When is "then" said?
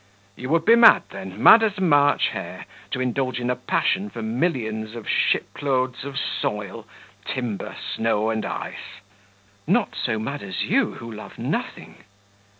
1.11-1.43